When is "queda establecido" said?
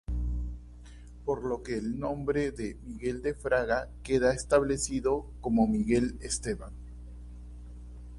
4.01-5.27